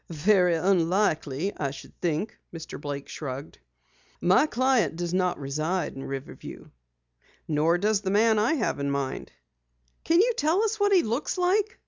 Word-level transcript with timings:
"Very 0.09 0.55
unlikely, 0.55 1.53
I 1.57 1.71
think," 1.71 2.35
Mr. 2.51 2.81
Blake 2.81 3.07
shrugged. 3.07 3.59
"My 4.19 4.47
client 4.47 4.95
does 4.95 5.13
not 5.13 5.39
reside 5.39 5.93
in 5.95 6.03
Riverview." 6.05 6.69
"Nor 7.47 7.77
does 7.77 8.01
the 8.01 8.09
man 8.09 8.39
I 8.39 8.55
have 8.55 8.79
in 8.79 8.89
mind." 8.89 9.31
"Can 10.03 10.19
you 10.19 10.33
tell 10.35 10.63
us 10.63 10.79
what 10.79 10.91
he 10.91 11.03
looks 11.03 11.37
like?" 11.37 11.77